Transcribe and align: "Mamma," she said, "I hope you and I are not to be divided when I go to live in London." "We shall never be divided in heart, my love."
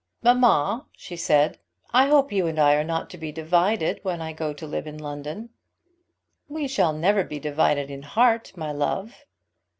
"Mamma," 0.23 0.87
she 0.93 1.15
said, 1.15 1.59
"I 1.91 2.07
hope 2.07 2.31
you 2.31 2.47
and 2.47 2.57
I 2.57 2.73
are 2.73 2.83
not 2.83 3.07
to 3.11 3.19
be 3.19 3.31
divided 3.31 3.99
when 4.01 4.19
I 4.19 4.33
go 4.33 4.51
to 4.51 4.65
live 4.65 4.87
in 4.87 4.97
London." 4.97 5.49
"We 6.47 6.67
shall 6.67 6.93
never 6.93 7.23
be 7.23 7.37
divided 7.37 7.91
in 7.91 8.01
heart, 8.01 8.51
my 8.57 8.71
love." 8.71 9.25